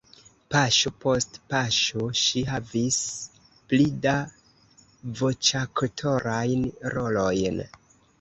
Paŝo 0.53 0.91
post 1.03 1.35
paŝo 1.53 2.07
ŝi 2.21 2.41
havis 2.51 2.97
pli 3.73 3.85
da 4.05 4.13
voĉaktorajn 5.21 6.65
rolojn. 6.97 7.61